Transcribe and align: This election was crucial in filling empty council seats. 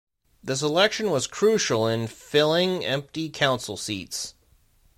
This 0.41 0.63
election 0.63 1.11
was 1.11 1.27
crucial 1.27 1.85
in 1.85 2.07
filling 2.07 2.83
empty 2.83 3.29
council 3.29 3.77
seats. 3.77 4.33